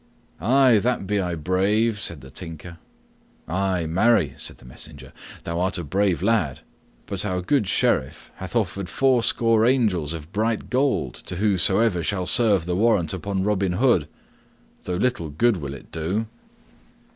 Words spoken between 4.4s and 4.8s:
the